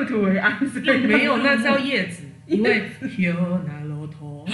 [0.00, 3.34] 入土为安，所以没有，那叫 叶子，因为有
[3.66, 4.46] 那骆驼。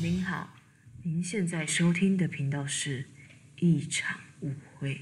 [0.00, 0.54] 您好，
[1.02, 3.06] 您现在收听的频道是
[3.58, 5.00] 一场误会。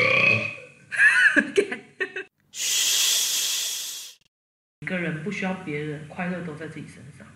[2.50, 4.16] 嘘，
[4.80, 7.26] 一个人不需要别人，快乐都在自己身上，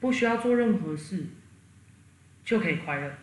[0.00, 1.26] 不需要做任何事
[2.44, 3.18] 就可以快乐。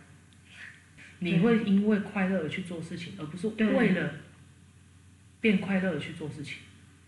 [1.20, 4.14] 你会因为快乐而去做事情，而不是为了
[5.40, 6.58] 变快乐而去做事情。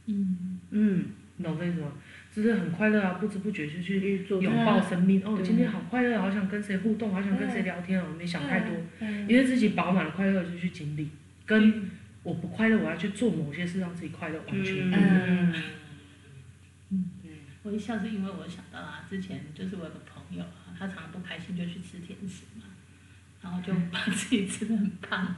[0.05, 1.91] 嗯嗯，你懂这意思吗？
[2.37, 5.19] 就是很快乐啊，不知不觉就去拥抱生命。
[5.25, 8.75] 哦，今天好快乐，好想跟谁互动，好想跟谁聊天哦，没想太多，
[9.27, 11.09] 因为自己饱满的快乐就去经历。
[11.47, 11.89] 跟
[12.21, 15.53] 我不快乐，我要去做某些事让自己快乐，完全不一样。
[16.91, 17.01] 嗯
[17.63, 22.65] 我一笑是因为我想到啊，之前就是我有个朋友啊，他常常不开心就去吃甜食嘛，
[23.41, 25.35] 然后就把自己吃的很胖，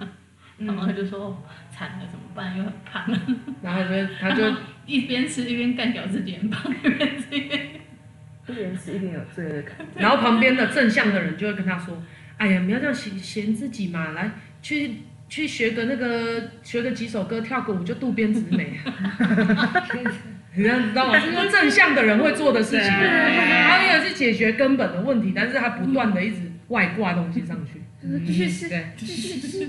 [0.60, 3.04] 然后他就说惨了怎么办，又很胖，
[3.62, 4.44] 然后就他就
[4.86, 7.62] 一边吃一边干掉自己很胖，一边吃一边
[8.48, 9.74] 一边吃一边有罪恶感。
[9.96, 12.02] 然后旁边的正向的人就会跟他说
[12.38, 14.96] ：“哎呀，不要这样嫌嫌自己嘛，来去。”
[15.30, 18.74] 去学个那个，学个几首歌，跳个舞就渡边直美，
[20.58, 21.20] 你知道吗？
[21.24, 27.80] 这是正向的人会做的事情，他没有去解决根本的问题，但是他不断的一直外挂东西上去，
[28.26, 29.68] 继续吃，对，继续吃，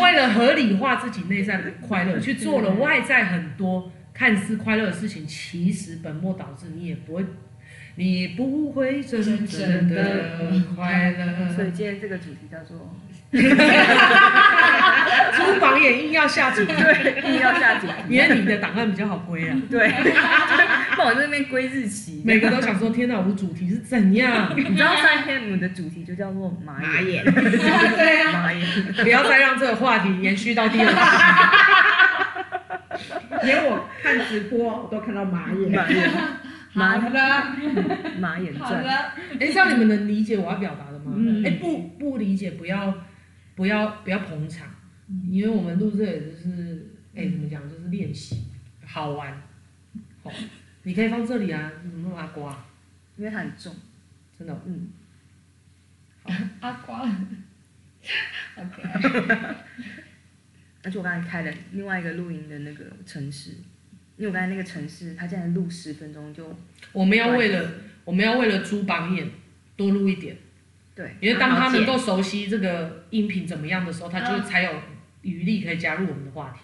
[0.00, 7.24] 为了合理化自己内在的快乐，去做了外在很多看似快乐的事情，其实本末倒置，你也不会，
[7.96, 10.22] 你不会真正的
[10.74, 11.52] 快乐。
[11.54, 12.94] 所以今天这个主题叫做。
[15.32, 19.56] 租房也硬要下主题，对，硬要下主题，因为你的档案比较好归啊。
[19.70, 19.88] 对，
[21.00, 22.22] 帮我这边归日期。
[22.26, 24.52] 每个都想说，天哪，我的主题是怎样？
[24.56, 27.24] 你知道三 M 的主题就叫做马眼。
[27.24, 27.94] 马眼。
[27.96, 28.42] 对啊。
[28.42, 28.92] 马眼。
[29.02, 30.98] 不要再让这个话题延续到第二集。
[33.46, 35.70] 连我看直播，我都看到马眼。
[35.70, 36.10] 马眼。
[36.74, 37.44] 马的。
[38.18, 38.68] 马眼传。
[38.68, 38.90] 好的。
[39.40, 41.12] 哎，这样你们能理解我要表达的吗？
[41.16, 41.42] 嗯。
[41.44, 42.94] 哎，不不理解，不要。
[43.56, 44.68] 不要不要捧场，
[45.30, 48.44] 因为我们录这也就是，哎，怎么讲，就是练习，
[48.86, 49.42] 好玩，
[50.24, 50.30] 好，
[50.82, 52.64] 你可以放这里啊，怎么弄阿瓜？
[53.16, 53.74] 因为它很重，
[54.38, 54.90] 真的，嗯，
[56.60, 57.06] 阿瓜
[58.56, 58.82] ，OK。
[60.82, 63.50] 而且我刚才开了另外一个录音的那个城市，
[64.16, 66.56] 因为我刚才那个城市，它现在录十分钟就，
[66.92, 67.70] 我们要为了
[68.04, 69.28] 我们要为了租榜眼
[69.76, 70.38] 多录一点。
[70.94, 74.72] 对，因为当他能够熟悉这个音频怎么样的时候，他就才有
[75.20, 76.60] 余力可以加入我们的话题。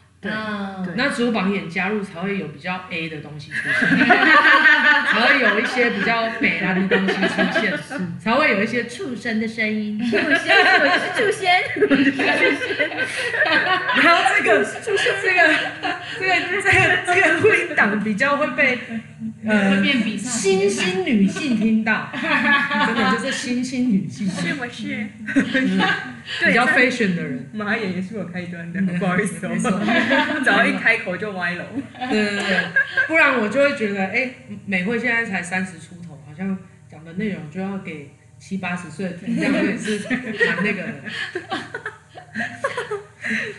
[0.84, 3.88] 对，那只有榜眼加入才会有比较 A 的东西出现，
[5.06, 7.72] 才会有一些比较美拉的东西出现，
[8.22, 9.98] 才会有一些畜生的声音。
[10.10, 10.26] 畜生，
[10.80, 11.46] 我是畜生。
[14.02, 14.48] 然后这个，
[14.82, 14.96] 这个，
[16.18, 16.30] 这个，
[16.62, 16.72] 这个，
[17.06, 18.78] 这个录音档比较会被。
[19.46, 19.82] 呃，
[20.18, 24.28] 新兴女性听到，真的就是新兴女性。
[24.28, 25.06] 是不是？
[26.44, 27.48] 比较 fashion 的人。
[27.52, 29.52] 马眼也是我开端的，不好意思哦。
[30.42, 31.64] 只要一开口就歪楼。
[32.10, 32.64] 对对对，
[33.06, 34.30] 不然我就会觉得，哎，
[34.66, 36.58] 美惠现在才三十出头，好像
[36.90, 40.94] 讲的内容就要给七八十岁听，这样也是蛮那个的。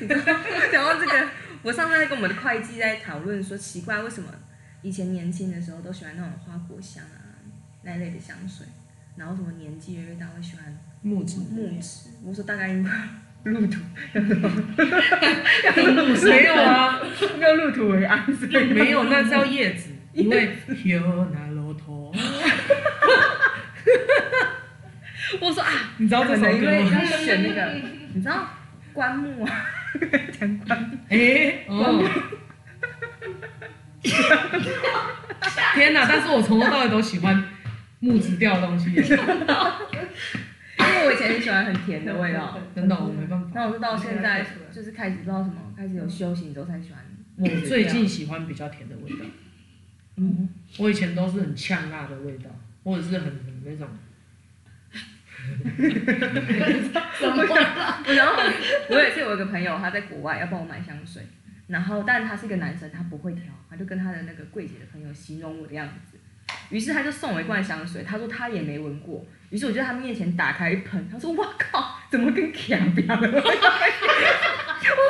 [0.72, 1.28] 讲到这个，
[1.64, 4.28] 我上次在跟我们的会计在讨论说，奇怪为什么？
[4.88, 7.44] 以前年轻的时候都喜欢那种花果香啊
[7.84, 8.66] 那一类的香水，
[9.18, 12.12] 然后什么年纪越来越大会喜欢木质木质。
[12.24, 12.90] 我说大概应该
[13.44, 13.82] 入土，
[16.24, 17.02] 没有啊，
[17.38, 18.26] 要入土为安，
[18.74, 20.56] 没有，那叫叶子，因为
[20.86, 22.10] 有那骆驼。
[25.42, 26.56] 我说啊，你知道这首歌吗？
[26.56, 27.74] 因为要选那个，
[28.14, 28.48] 你知道
[28.94, 29.66] 棺木啊，
[30.40, 32.10] 讲棺木，哎，哦。
[35.74, 36.06] 天哪！
[36.08, 37.44] 但是我从头到尾都喜欢
[38.00, 39.06] 木质调的东西，因为
[41.06, 43.48] 我以前很喜欢很甜的味道，真的我没办法。
[43.54, 47.04] 那我是到现在就是开始不知道什么，开始有修行之后才喜欢。
[47.38, 49.26] 我最近喜欢比较甜的味道。
[50.16, 52.50] 嗯，我以前都是很呛辣的味道，
[52.84, 53.88] 或者是很很那种。
[55.48, 57.46] 什么？
[58.14, 58.34] 然 后
[58.90, 61.22] 我也是有一个朋友，他在国外要帮我买香水。
[61.68, 66.18] 然后，但他是一个男生，他不会挑，他就跟他的那个柜姐的朋友形容我的样子，
[66.70, 69.26] 于是他就送我一罐香水，他说他也没闻过。
[69.50, 73.42] 于是我就在他面前打开一喷，他说：“我靠，怎么跟卡比亚的味道？”
[74.88, 75.02] 我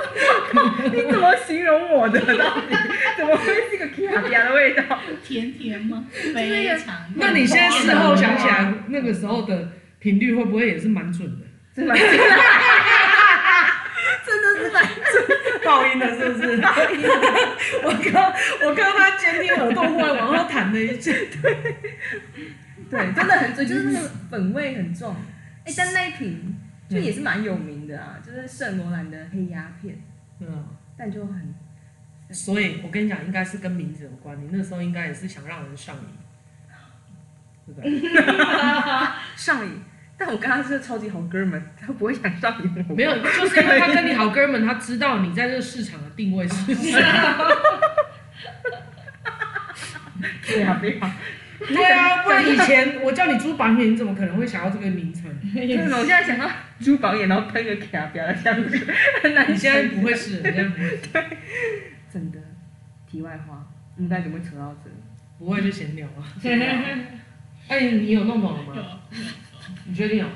[0.52, 2.20] 靠，你怎么形容我的？
[2.20, 2.76] 到底
[3.18, 5.00] 怎么会是一个卡比亚的味道？
[5.24, 6.06] 甜甜吗？
[6.12, 6.96] 非常。
[7.16, 11.46] 那你现在事后想起来，那个时候的频率会不会也是蛮准的？
[11.76, 12.24] 真的蛮准的。
[15.68, 16.18] 真的是蛮准。
[16.18, 16.48] 爆音的是不是？
[17.84, 18.34] 我刚
[18.68, 21.12] 我刚刚他监听耳朵忽然往后弹了一下。
[21.42, 21.46] 对。
[22.90, 25.14] 对，真的很重，就是那个粉味很重。
[25.66, 26.56] 哎，但那一瓶
[26.90, 30.02] 就也是蛮有名的啊，就是圣罗兰的黑鸦片。
[30.40, 30.68] 嗯。
[30.98, 31.54] 但就很。
[32.32, 34.38] 所以我跟你讲，应该是跟名字有关。
[34.42, 36.02] 你那时候应该也是想让人上瘾，
[37.66, 38.02] 对不对？
[39.36, 39.82] 上瘾。
[40.18, 42.96] 但我跟他是超级好哥们， 他不会想上你。
[42.96, 46.78] 没有，就是因为他跟你好哥们，他知道你在这个市场的定位是什么。
[50.48, 51.16] 对啊，对啊。
[51.68, 55.24] 对啊，不然以前我叫你珠榜眼，你怎么可能会想到这个名称？
[55.56, 56.48] 为什么我现在想到
[56.80, 58.88] 珠榜眼，然后喷个卡表的样子？
[59.34, 60.42] 那 你现在不会是？
[60.44, 60.98] 现在不会。
[61.12, 61.26] 对，
[62.14, 62.40] 真的。
[63.10, 63.66] 题外话，
[63.98, 64.90] 应该怎么扯到这？
[65.40, 66.22] 不会就闲聊啊。
[67.68, 69.00] 哎，你有弄懂了吗？
[69.86, 70.28] 你确定有？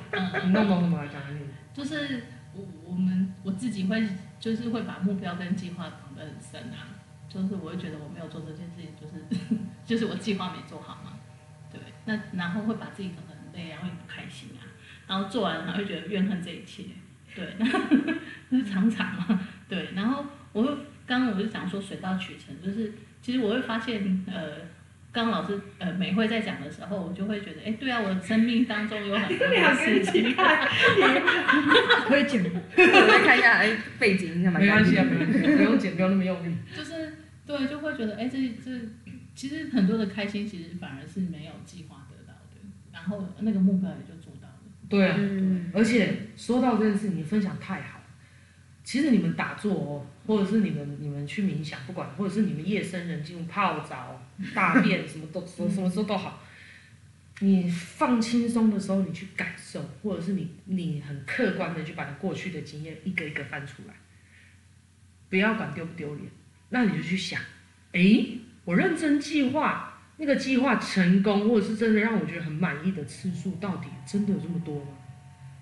[0.46, 1.42] 你弄懂什么来讲给你？
[1.74, 2.24] 就是
[2.54, 4.08] 我我们我自己会
[4.40, 6.88] 就是会把目标跟计划绑得很深啊，
[7.30, 9.24] 就是我会觉得我没有做这件事情，就是
[9.86, 11.14] 就是我计划没做好嘛。
[11.72, 11.80] 对。
[12.06, 14.64] 那然后会把自己搞得很累啊，会不开心啊，
[15.08, 16.84] 然后做完还会觉得怨恨这一切，
[17.36, 17.56] 对，
[18.50, 20.70] 那是常常嘛，对，然后我会
[21.06, 24.58] 刚刚我就讲说水到渠成，就是其实我会发现，呃，
[25.12, 30.34] 刚刚老师呃美惠在讲的时候，我就会觉得，哎，对啊，我的生命当中有很多的事情，
[32.08, 38.72] 可以剪，我再看一下，哎，背景一下嘛，没关系啊，不用剪，不用那么用力，就是对，就会觉得，哎，这这。
[39.34, 42.60] 其实很多的开心，其实反而是没有计划得到的，
[42.92, 44.56] 然后那个目标也就做到了。
[44.90, 48.01] 对啊，嗯、而且说到这件事，你分享太好。
[48.92, 54.22] 其实你们打坐哦，或者是你们你们去冥想，不管，或者是你们夜深人静泡澡、
[54.54, 56.44] 大便， 什么都什么什么时候都好。
[57.40, 63.94] 你放轻松的时候，你去感受，或者是你你很客观的去把你过去的经验一个一个翻出来，
[65.30, 66.28] 不要管丢不丢脸，
[66.68, 67.40] 那你就去想，
[67.94, 68.40] 诶。
[68.66, 74.92] 我认真计划，那个计划成功，或者是真的让我觉得很满意的次数，到底真的有这么多吗？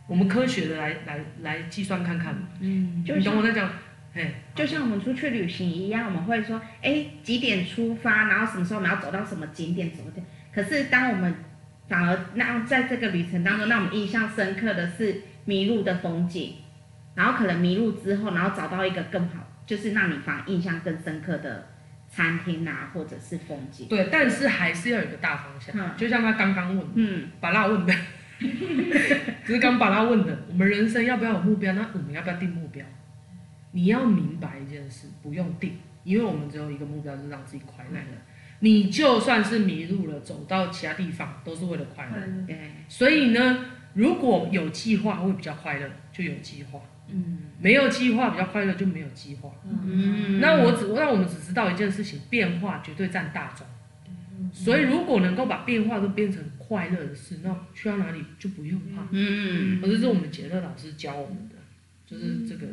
[0.09, 2.35] 我们科学的来来来计算看看。
[2.59, 3.69] 嗯，就你懂我在讲，
[4.13, 10.21] 哎，就像我们出去旅行一样，我们会说，哎，几点出发，然后什么时候我们要走到什么景点，什么的。
[10.51, 11.33] 可是当我们
[11.87, 16.55] 反而那在这个旅程当中，让我们印象深刻的是迷路的风景，
[17.13, 21.67] 然后可能迷路之后，然后找到一个更好，就是让你反而印象更深刻的。
[22.11, 23.87] 餐厅啊，或者是风景。
[23.87, 25.75] 对，但是还是要有一个大方向。
[25.77, 27.93] 嗯、就像他刚刚问，嗯，把那问的，
[29.45, 31.73] 只是刚把他问的，我们人生要不要有目标？
[31.73, 32.85] 那我们要不要定目标？
[33.71, 37.99] 你要明白一件事，不用定，因为我们只有一个目标，就是让自己快乐
[38.61, 42.15] 你就算是迷路了，走到其他地方，都是为了快乐。
[42.45, 42.57] 对、
[42.87, 46.79] 所以呢，如果有计划会比较快乐，就有计划。
[47.11, 49.49] 嗯，没有计划比较快乐，就没有计划。
[49.63, 53.65] 嗯，那我只那我们只知道一件事情，变化绝对占大宗。
[54.39, 59.05] 嗯，所以如果能够把变化都变成快乐的事，那去到哪里就不用怕。
[59.11, 61.55] 嗯，可是是我们杰乐老师教我们的，
[62.05, 62.67] 就是这个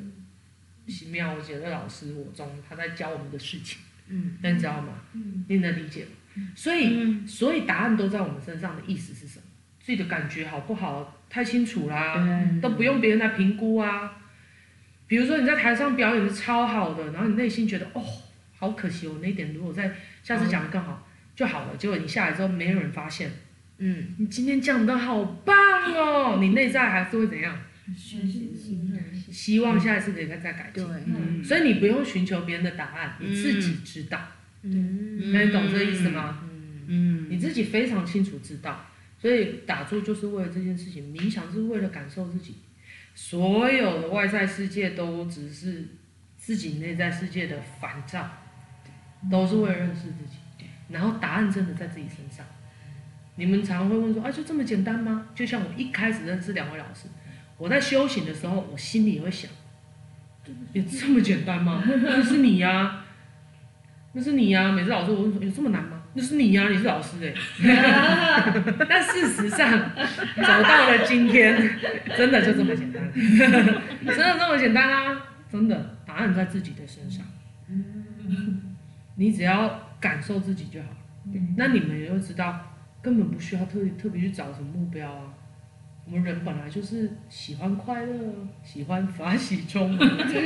[0.87, 3.81] 奇妙杰乐老师我中他在教我们的事情。
[4.09, 5.01] 嗯，那你知道吗？
[5.15, 6.11] 嗯，你能理解吗？
[6.55, 9.45] 所以所以答案都在我们身上的意思是什么？
[9.81, 11.13] 自己的感觉好不好？
[11.29, 12.15] 太清楚啦，
[12.63, 14.23] 都不用别人来评估啊。
[15.09, 18.03] 比如说你在台上表演的超好的，然后你内心觉得哦，
[18.57, 21.77] 好可惜我，那一点如果在下次讲的更好就好了。
[21.77, 23.31] 结果你下来之后没有人发现，
[23.79, 25.55] 嗯，你今天讲的好棒
[25.95, 27.57] 哦，你内在还是会怎样？
[29.31, 30.85] 希望下一次可以再再改进。
[30.85, 34.19] 对，所以你不用寻求别人的答案，你自己知道。
[34.63, 36.43] 嗯，那你懂这个意思吗？
[36.89, 38.87] 嗯，你自己非常清楚知道，
[39.21, 42.57] 所以打坐就是为了这件事情，冥想是为了感受自己。
[43.15, 45.87] 所有的外在世界都只是
[46.37, 48.29] 自己内在世界的反照，
[49.31, 50.37] 都是为了认识自己。
[50.89, 52.45] 然后答案真的在自己身上。
[53.37, 57.09] 你们常会问说：“啊，就这么简单吗？”就像我一开始认识两位老师，
[57.59, 59.51] 我在修行的时候，我心里也会想
[60.73, 61.83] ：“有这么简单吗？
[61.87, 63.05] 那是你呀，
[64.13, 67.35] 那是你呀。”每次老师我问说：“有这么难吗？”那是你呀，你是老师哎。
[68.89, 69.71] 但事实上，
[70.35, 71.79] 走到了今天，
[72.17, 75.27] 真的就这么简单，真的这么简单啊！
[75.53, 77.23] 真的，答案在自己的身上。
[79.17, 80.89] 你只要感受自己就好，
[81.57, 82.61] 那你们也会知道，
[83.03, 85.33] 根本不需要特特别去找什么目标啊。
[86.05, 88.15] 我们人本来就是喜欢快乐，
[88.63, 89.99] 喜欢法喜充满，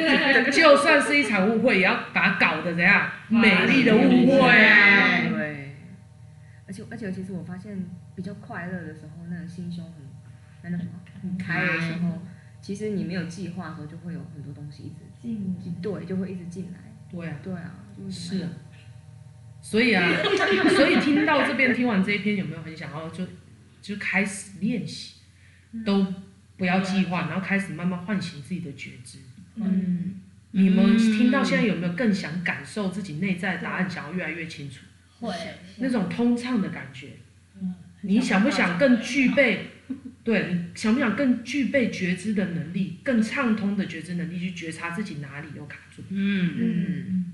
[0.50, 5.28] 就算是一场误会，也要把它搞得怎样 美丽的误会啊！
[5.28, 5.76] 对，
[6.66, 7.78] 而且而且其实我发现，
[8.14, 12.22] 比较快乐的时候，那个心胸很那什么很开的时候，
[12.62, 16.78] 其实你没有计划的时候，就会有很多东西一直进，对，就会一直进来。
[17.10, 17.74] 对啊，对啊，
[18.10, 18.48] 是啊。
[19.62, 20.08] 所以啊，
[20.74, 23.26] 所以听到这边听完这一篇，有没有很想要就
[23.82, 25.16] 就开始练习？
[25.84, 26.06] 都
[26.56, 29.18] 不要计划，然后开始慢慢唤醒自己的觉知。
[29.56, 34.80] 嗯，你们听到现在有没有更想感受自己内在的答案，想要越来越清楚？
[35.20, 35.32] 会，
[35.78, 37.08] 那种通畅的感觉。
[38.02, 39.66] 你想不想更具备？
[40.24, 46.02] 对，你想不想更具备觉知的能力，更畅通的觉知能力，去觉察自己哪里有卡住？
[46.08, 47.32] 嗯嗯，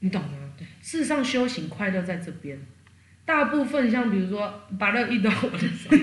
[0.00, 0.51] 你懂吗？
[0.62, 2.58] 对，事实上修行快乐在这边。
[3.24, 5.96] 大部分像比如说，巴乐遇到我的时候，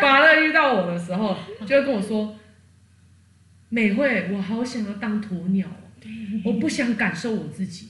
[0.00, 1.36] 巴乐遇到我的时候，
[1.66, 2.38] 就会跟我说
[3.68, 5.66] ：“美惠，我好想要当鸵鸟，
[6.44, 7.88] 我不想感受我自己，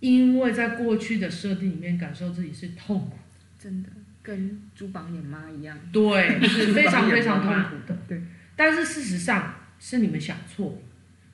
[0.00, 3.16] 因为在过去的设定里面，感受自己是痛苦，
[3.60, 3.88] 真的
[4.22, 7.96] 跟猪榜眼妈一样，对，是非常非常痛苦的。
[8.08, 8.20] 对，
[8.56, 10.82] 但是事实上是你们想错，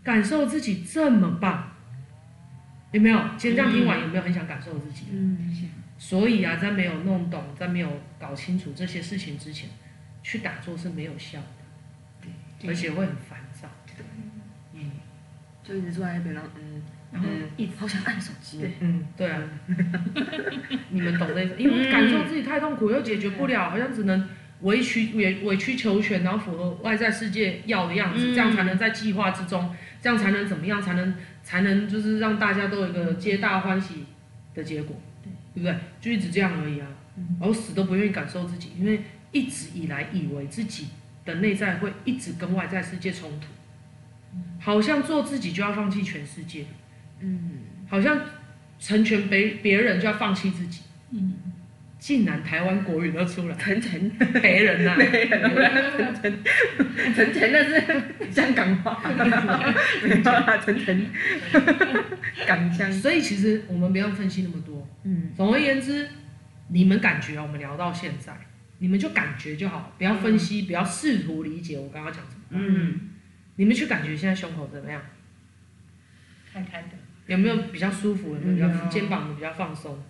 [0.04, 1.72] 感受自己这么棒，
[2.92, 3.20] 有没有？
[3.36, 5.06] 其实这样听完，有没有很想感受自己？
[5.12, 5.70] 嗯。
[6.00, 9.68] 所以啊，在没有弄懂，在没有搞清楚这些事情之前，
[10.22, 12.28] 去打坐是没有效的，
[12.60, 14.04] 对，而且会很烦躁，对，
[14.74, 14.92] 嗯，
[15.64, 19.42] 就一直坐在那边，然后嗯，然后一直好想按手机，嗯，对啊，
[20.90, 24.28] 你们懂的，因为感受自己太痛苦又解决不了，好像只能
[24.62, 34.04] 委曲委委曲求全，然后符合外在世界要的样子，这样才能在计划之中，这样才能怎么样，才能才能就是让大家都有一个皆大欢喜
[34.54, 35.00] 的结果。
[35.22, 35.30] 对。
[35.54, 35.76] 不对？
[36.00, 36.86] 就一直这样而已啊，
[37.40, 39.00] 然后死都不愿意感受自己，因为
[39.32, 40.86] 一直以来以为自己
[41.24, 43.46] 的内在会一直跟外在世界冲突，
[44.60, 46.64] 好像做自己就要放弃全世界，
[47.18, 47.40] 嗯，
[47.88, 48.20] 好像
[48.78, 51.34] 成全别别人就要放弃自己，嗯，
[51.98, 54.08] 竟然台湾国语都出来，成全
[54.40, 57.82] 别人呐，成全成全那是
[58.30, 59.02] 香港话，
[60.02, 61.04] 没办法成全
[62.46, 64.86] 港腔， 所以其实我们不用分析那么多。
[65.04, 66.08] 嗯，总而言之，
[66.68, 68.32] 你们感觉啊，我们聊到现在，
[68.78, 72.42] 你们就感觉就好，不要分析，嗯、不要试图理解我刚刚讲什么。
[72.50, 73.00] 嗯，
[73.56, 75.02] 你们去感觉现在胸口怎么样？
[76.52, 76.90] 看看的。
[77.28, 78.34] 有没有比较舒服？
[78.34, 80.02] 有没有肩膀比较放松？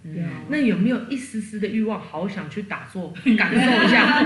[0.48, 4.24] 那有没有一丝丝的欲望，好想去打坐， 感受一下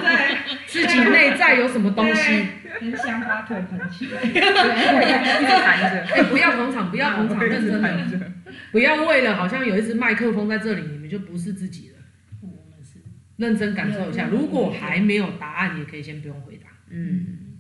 [0.66, 2.46] 自己内在有什么东西？
[2.78, 4.20] 很想把腿盘起来。
[4.20, 6.14] 对，一直盘着。
[6.14, 8.32] 哎，不要捧场，不要捧场，认真的。
[8.70, 11.96] 不要为了好像有一支麦克风在这里，你们就不是自己了。
[12.42, 12.98] 我们是
[13.36, 16.68] 认真感受一下，如果还没有答案，也可以先不用回答。
[16.90, 17.51] 嗯。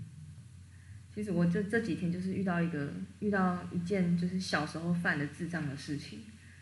[1.14, 2.90] 其实我这这几天就是遇到一个
[3.20, 6.20] 遇到一件就是小时候犯的智障的事情，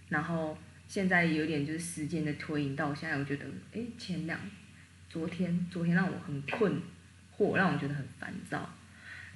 [0.09, 4.39] 然后现在有点就是时间的推移到我现在，我觉得哎前两
[5.09, 6.81] 昨天昨天让我很困
[7.37, 8.69] 惑，让我觉得很烦躁，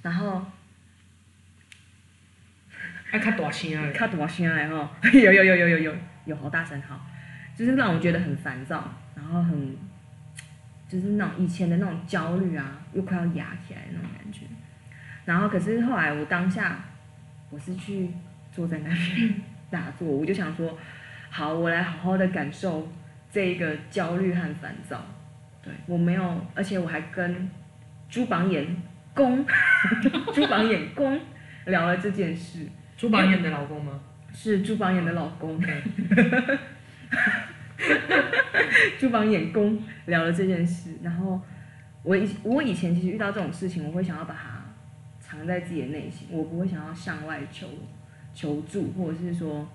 [0.01, 0.45] 然后
[3.05, 5.95] 还卡大声啊，卡大声哎吼， 有有有有有有
[6.25, 7.07] 有好大声好，
[7.55, 9.77] 就是让我觉得很烦躁，然后很
[10.89, 14.41] 就是那种以前的那种焦虑啊，又快要压起来那种感觉。
[15.25, 16.85] 然后，可是后来我当下，
[17.49, 18.11] 我是去
[18.51, 19.33] 坐在那边
[19.71, 20.77] 打坐，我就想说，
[21.31, 22.87] 好，我来好好的感受
[23.31, 25.03] 这一个焦虑和烦躁。
[25.63, 27.49] 对，我没有，而且我还跟
[28.07, 28.67] 朱榜眼
[29.15, 29.43] 公，
[30.31, 31.19] 朱榜眼公
[31.65, 32.67] 聊了这件事。
[32.95, 33.99] 朱榜眼的老公吗？
[34.31, 35.59] 是朱榜眼的老公。
[38.99, 41.41] 朱榜 眼公聊了这件事，然后
[42.03, 44.64] 我以我以前其实遇到这种事情，我会想要把它。
[45.27, 47.67] 藏在自己的内心，我不会想要向外求
[48.31, 49.67] 求助，或者是说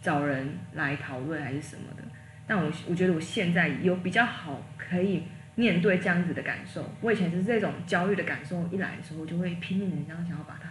[0.00, 2.04] 找人来讨论还是什么的。
[2.46, 5.24] 但我我觉得我现在有比较好可以
[5.56, 6.88] 面对这样子的感受。
[7.00, 10.70] 我以前是这种焦虑的感受一来的时候，我就会拼命的这样想要把它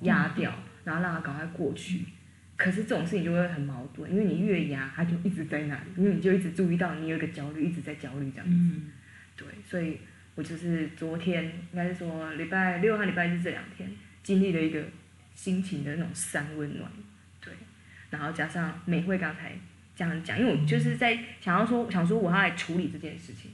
[0.00, 0.52] 压掉，
[0.84, 2.04] 然后让它赶快过去。
[2.56, 8.54] 可是这种事情就会很矛盾，因为你越压，它就一直在那里，因为你就一直注意到你有一个焦虑，一直在焦虑这样子。
[8.54, 8.90] 嗯，
[9.36, 9.98] 对，所以。
[10.34, 13.88] 我就是昨天，应该是说礼拜六和礼拜日这两天，
[14.22, 14.82] 经历了一个
[15.34, 16.90] 心情的那种三温暖，
[17.40, 17.52] 对，
[18.10, 19.52] 然后加上美惠刚才
[19.94, 23.52] 这样讲，因为我就是在想要说，想说我要来处理这件事情，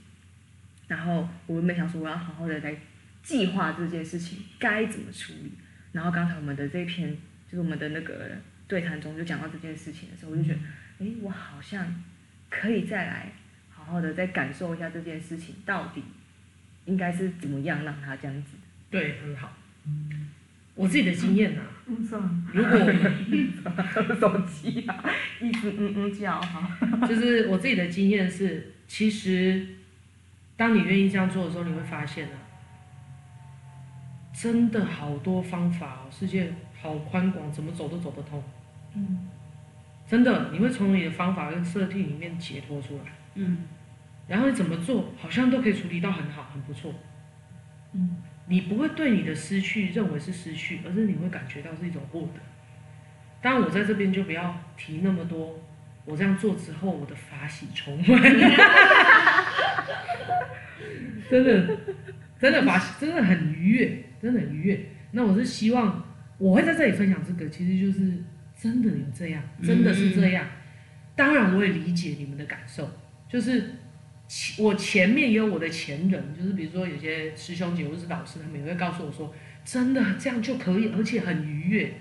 [0.87, 2.75] 然后我原本想说我要好好的来
[3.21, 5.51] 计划这件事情该怎么处理，
[5.91, 7.15] 然后刚才我们的这篇
[7.47, 8.31] 就是我们的那个
[8.67, 10.59] 对谈中就讲到这件事情的时候，我就觉得，
[10.99, 12.03] 哎，我好像
[12.49, 13.31] 可以再来
[13.69, 16.03] 好好的再感受一下这件事情到底
[16.85, 18.57] 应该是怎么样让他这样子。
[18.89, 19.51] 对，很好。
[20.75, 25.03] 我自己的经验呐、啊，嗯，如果手机啊，
[25.41, 29.67] 一直嗯嗯叫哈，就是我自己的经验是，其实
[30.55, 32.37] 当你愿意这样做的时候，你会发现啊，
[34.33, 38.41] 真的好多方法哦，世界好宽广，怎么走都走得通。
[38.95, 39.27] 嗯，
[40.07, 43.03] 真的，你会从你的方法跟设定里面解脱出来。
[43.35, 43.57] 嗯，
[44.31, 46.93] 然后你怎么做，好像都可以处理到很好，很不错。
[47.93, 48.15] 嗯。
[48.47, 52.41] 你不会对你的失去认为是失去，而是你会感觉到是一种获得。
[53.41, 55.57] 当然，我在这边就不要提那么多。
[56.03, 58.21] 我这样做之后，我的法喜充满，
[61.29, 61.77] 真的，
[62.39, 64.85] 真的法喜真的很愉悦，真的很愉悦。
[65.11, 66.03] 那我是希望
[66.37, 68.21] 我会在这里分享这个，其实就是
[68.57, 70.45] 真的有这样，真的是这样。
[71.15, 72.89] 当然，我也理解你们的感受，
[73.29, 73.75] 就是。
[74.57, 79.33] 我前面也有我的前人，就是比如说有些师兄姐或是老师，他们也会告诉我说，
[79.65, 81.93] 真的这样就可以，而且很愉悦。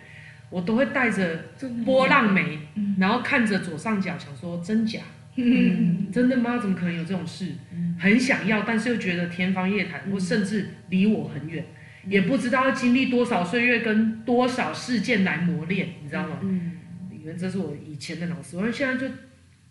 [0.48, 1.44] 我都会带着
[1.84, 2.58] 波浪眉，
[2.98, 5.00] 然后看着左上角，想说真假？
[5.36, 6.58] 嗯，真的吗？
[6.58, 7.52] 怎么可能有这种事？
[7.98, 11.64] 很想要，但是又觉得天方夜谭，或甚至离我很远，
[12.06, 16.38] 也不知道要经历多少岁月跟多少事件来磨练，你知道吗？
[16.42, 16.72] 嗯，
[17.12, 19.12] 因为这是我以前的老师，我现在就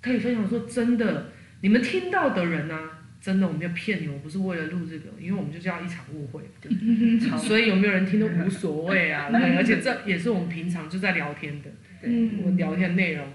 [0.02, 1.32] 可以分享说，真的。
[1.62, 2.82] 你们听到的人呢、啊？
[3.22, 6.42] 真的，我没有骗你，我不是为了录这个，因为我们就叫一场误会，
[7.38, 9.30] 所以有没有人听都无所谓啊。
[9.30, 11.70] 对， 而且这也是我们平常就在聊天的，
[12.02, 12.10] 对，
[12.42, 13.28] 我们聊天内容，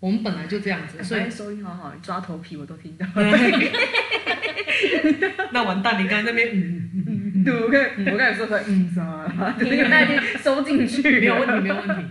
[0.00, 3.06] 我们本来就这样子，所以收音好好，抓头皮我都听到。
[5.52, 7.82] 那完蛋，你刚才那边嗯嗯嗯，对，我刚
[8.12, 12.04] 我刚才说的嗯啥，你那边收进去，没有问题，没有问题。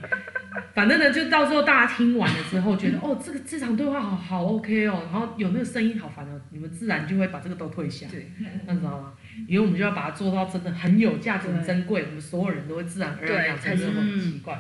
[0.74, 8.32] 反正呢，就到时候大家听完了之后，觉得哦，这个这场对话好好 OK 哦，然后有那个声音好烦哦，你们自然就会把这个都退下，对，
[8.66, 9.14] 那你知道吗？
[9.48, 14.60] 因为我们就要把它做到真的很有价值、很珍贵，我们所有人都会自然而然养成这种习惯。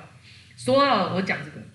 [0.55, 1.65] 说到我讲这个，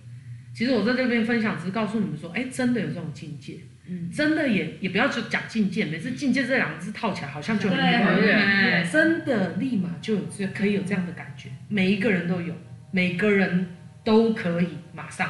[0.54, 12.54] 其实我在这边分享只是告诉你们说，哎，真的有这种境界，嗯，真的也也不要去讲境界，每次境界这两个字套起来好像就很远，真的立马就有这可以有这样的感觉，每一个人都有，
[12.92, 13.66] 每个人。
[14.04, 15.28] 都可以马上，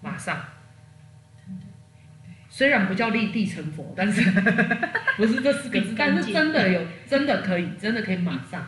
[0.00, 0.38] 马上。
[2.48, 4.30] 虽然不叫立地成佛，但是
[5.16, 8.64] 不是这四个字，但是真的有，真的可以，真的可以马上。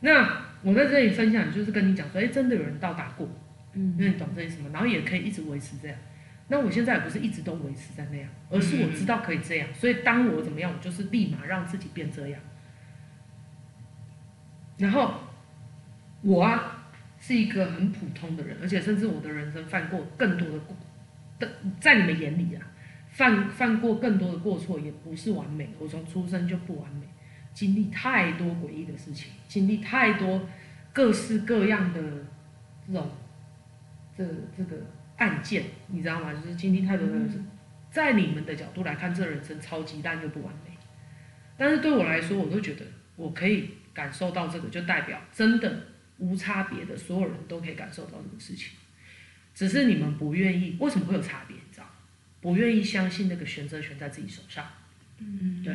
[0.00, 3.28] 那我在这里分享，就是跟你讲说，哎，真的有人到达过，
[3.72, 4.70] 嗯，那你懂这意思吗？
[4.72, 5.98] 然后也可以一直维持这样。
[6.46, 12.40] 那我现在也不是一直都维持在那样，而是我知道可以这样，所以当我怎么样，我就是立马让自己变这样。
[14.78, 15.14] 然后
[16.22, 16.77] 我啊。
[17.28, 20.74] 是一个很普通的人，而且甚至我的人生犯过更多的过，
[21.38, 21.46] 的
[21.78, 22.66] 在你们眼里啊，
[23.10, 25.68] 犯犯过更多的过错，也不是完美。
[25.78, 27.06] 我从出生就不完美，
[27.52, 30.40] 经历太多诡异的事情，经历太多
[30.90, 32.00] 各式各样的
[32.86, 33.10] 这种
[34.16, 34.24] 这
[34.56, 34.78] 这个
[35.18, 36.32] 案件，你知道吗？
[36.32, 37.38] 就是经历太多的事，
[37.90, 40.72] 在你们的角度来看，这人生超级烂就不完美。
[41.58, 42.86] 但是对我来说，我都觉得
[43.16, 45.78] 我可以感受到这个，就代表真的。
[46.18, 48.72] 无差别的，所有人都可以感受到这个事情，
[49.54, 50.76] 只是你们不愿意。
[50.78, 51.56] 为什么会有差别？
[51.56, 51.86] 你知道？
[52.40, 54.64] 不愿意相信那个选择权在自己手上。
[55.18, 55.74] 嗯，对。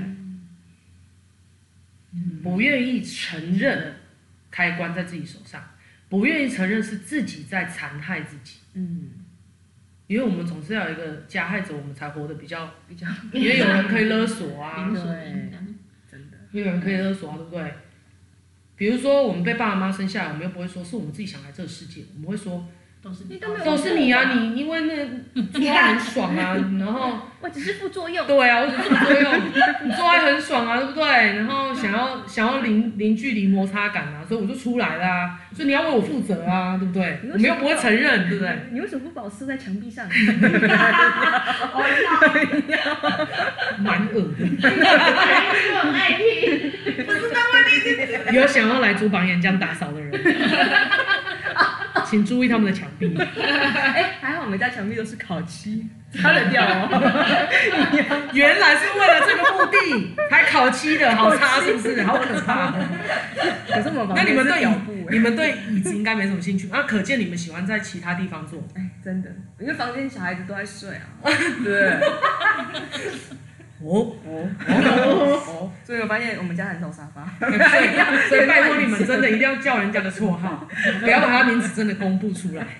[2.44, 3.96] 不愿意承认
[4.52, 5.64] 开关在自己手上，
[6.10, 8.60] 不愿意承认是自己在残害自己。
[8.74, 9.10] 嗯，
[10.06, 13.08] 因为我们总是要有一个加害者，我们才活得比较比较。
[13.34, 15.52] 因为有人可以勒索啊，对，
[16.12, 16.38] 真的。
[16.52, 17.74] 因为有人可以勒索啊，对不对？
[18.76, 22.66] 比如说，我们被爸爸妈妈生下来，我们又不会说是我们自己想来这个世界，我们会说
[23.02, 24.94] 都是你，都是你啊，你因为那
[25.60, 29.34] 做爱很爽啊， 然后我只是副作用，对啊，我只是副作用，
[29.84, 31.04] 你做爱很爽啊，对不对？
[31.06, 37.20] 然后想要想要零零距离摩擦感啊，所以我就出来了啊，所以你要为我负责啊，对不对？
[37.24, 38.58] 我们又不会承认，对不对？
[38.72, 40.08] 你为什么不把我撕在墙壁上？
[43.80, 44.48] 蛮恶的，
[45.74, 46.26] 我爱听，
[47.06, 47.12] 不
[48.34, 50.12] 有想要来租房岩浆打扫的人，
[52.06, 53.16] 请注意他们的墙壁。
[53.18, 56.90] 哎，还好我们家墙壁都是烤漆，擦得掉哦。
[58.34, 62.04] 原来是为了这个目的，还烤漆的，好擦是不是？
[62.04, 62.74] 好可怕。
[63.68, 64.68] 可是我们那你们对
[65.10, 66.84] 你们对椅子应该没什么兴趣啊？
[66.88, 68.64] 可见你们喜欢在其他地方坐。
[68.76, 71.02] 哎，真的，因为房间小孩子都在睡啊。
[71.64, 72.00] 对。
[73.84, 75.72] 哦哦哦哦！
[75.84, 77.58] 所以我发现我们家很少沙发，所以
[78.30, 80.68] 所以拜托你们真的一定要叫人家的绰号，
[81.02, 82.66] 不要把他名字真的公布出来。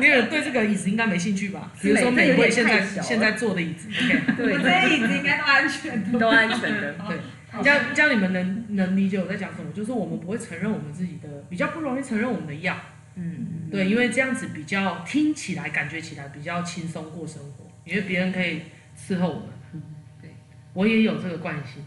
[0.00, 1.70] 你有对这个椅子应该没兴趣吧？
[1.80, 4.36] 比如说美味现在现在坐的椅子，OK？
[4.36, 6.94] 对，这些椅子应该都安全的，都安全的。
[7.08, 7.18] 对，
[7.62, 9.70] 这样这样你们能能理解我在讲什么？
[9.72, 12.76] 就是我们不会承认我们自己的，比较不容易承认我们的药。
[13.16, 18.62] 嗯，对，因为这样子比较听起来感觉起来比较轻松过生活，因为别人可以
[19.00, 19.48] 伺候我们。
[19.72, 19.82] 嗯，
[20.20, 20.30] 对，
[20.74, 21.82] 我也有这个惯性。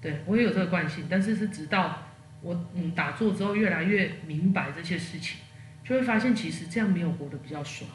[0.00, 2.06] 对，我也有这个惯性，但是是直到
[2.40, 5.40] 我嗯打坐之后，越来越明白这些事情，
[5.82, 7.90] 就会发现其实这样没有活得比较爽。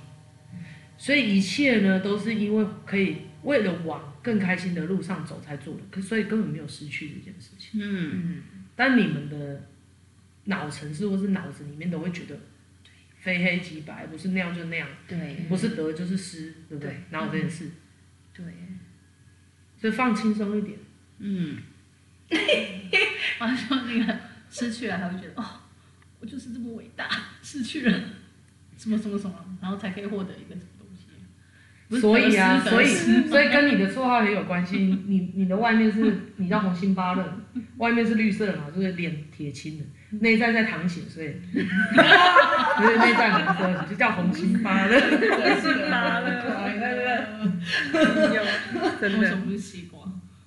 [0.97, 7.79] 所以一切呢，都是因为可以为了往更开心的路上走才做的，可所以根本没有失去这件事情。
[7.81, 8.43] 嗯嗯。
[8.75, 9.69] 但你们的
[10.45, 12.37] 脑层是或是脑子里面都会觉得，
[13.19, 16.93] 非黑即白，不是那样就那样，对，不是得就是失，对不对？
[17.11, 17.69] 哪有这件事？
[18.33, 18.45] 对。
[19.79, 20.77] 所以放轻松一点。
[21.19, 21.57] 嗯。
[23.39, 24.19] 完说那个
[24.49, 25.45] 失去了，还会觉得哦，
[26.19, 27.09] 我就是这么伟大，
[27.43, 27.91] 失去了
[28.77, 31.99] 什么什么什么，然后才可以获得一个什么东西。
[31.99, 32.87] 所以啊，所以
[33.27, 34.77] 所以跟你的绰号也有关系。
[35.07, 37.39] 你你的外面是你叫红心芭乐，
[37.77, 39.85] 外面是绿色的嘛，就是脸铁青的，
[40.21, 44.99] 内在在淌血，所以所以内在红色，就叫红心芭乐。
[44.99, 46.29] 红心芭乐，
[48.99, 50.01] 真的不是西瓜，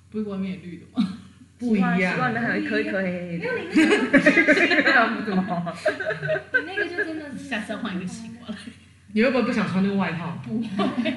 [0.09, 1.17] 不是外面也绿的吗？
[1.59, 3.39] 不一样，外面还有一颗一颗黑黑的。
[3.39, 4.19] 没有你 那个，
[4.83, 5.41] 这样不怎么。
[6.53, 8.55] 你那个就真的是下次要换一个西瓜。
[9.13, 10.37] 你会不会不想穿那个外套？
[10.45, 11.11] 不会，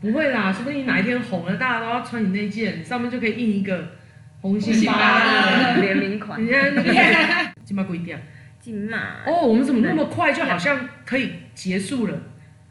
[0.00, 3.96] 不会啦，说不定你哪一天红了，大家都要穿你那件，你上面就可以印一个
[4.40, 6.40] 红心芭乐联名款。
[6.40, 6.92] 你看那个，
[7.64, 8.22] 金马贵点。
[8.60, 9.24] 金马。
[9.24, 12.22] 哦，我们怎么那么快就好像可以结束了？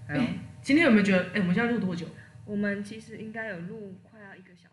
[0.08, 1.24] 哎，今天有没有觉得？
[1.34, 2.06] 哎，我们现在录多久？
[2.46, 4.73] 我们其实应该有录快要一个小时。